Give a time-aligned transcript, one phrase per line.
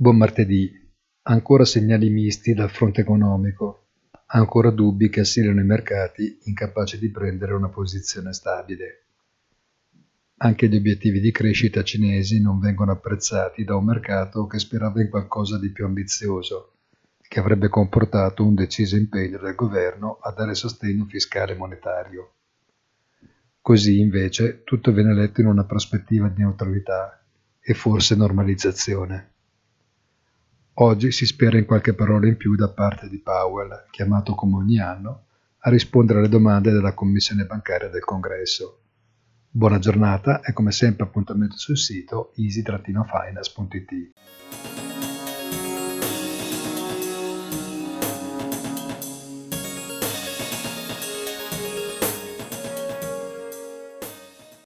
[0.00, 0.72] Buon martedì.
[1.22, 3.86] Ancora segnali misti dal fronte economico.
[4.26, 9.06] Ancora dubbi che assilano i mercati incapaci di prendere una posizione stabile.
[10.36, 15.08] Anche gli obiettivi di crescita cinesi non vengono apprezzati da un mercato che sperava in
[15.08, 16.74] qualcosa di più ambizioso,
[17.20, 22.32] che avrebbe comportato un deciso impegno del governo a dare sostegno fiscale e monetario.
[23.60, 27.20] Così, invece, tutto viene letto in una prospettiva di neutralità
[27.60, 29.32] e forse normalizzazione.
[30.80, 34.78] Oggi si spera in qualche parola in più da parte di Powell, chiamato come ogni
[34.78, 35.24] anno
[35.58, 38.82] a rispondere alle domande della Commissione bancaria del Congresso.
[39.50, 44.12] Buona giornata e come sempre appuntamento sul sito easy-finance.it.